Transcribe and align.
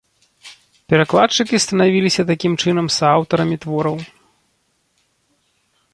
Перакладчыкі 0.93 1.55
станавіліся 1.65 2.21
такім 2.31 2.53
чынам 2.65 2.87
сааўтарамі 2.97 3.61
твораў. 3.67 4.03